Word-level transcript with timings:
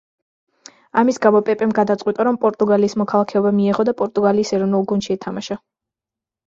ამის 1.01 1.19
გამო 1.25 1.41
პეპემ 1.49 1.75
გადაწყვიტა, 1.81 2.25
რომ 2.29 2.39
პორტუგალიის 2.47 2.99
მოქალაქეობა 3.03 3.55
მიეღო 3.61 3.87
და 3.93 3.97
პორტუგალიის 4.03 4.57
ეროვნულ 4.61 4.93
გუნდში 4.95 5.19
ეთამაშა. 5.21 5.63